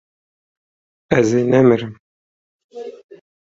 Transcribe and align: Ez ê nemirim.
Ez 1.17 1.27
ê 1.39 1.41
nemirim. 1.51 1.93